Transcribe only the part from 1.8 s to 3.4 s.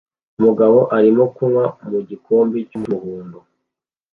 mu gikombe cy'umuhondo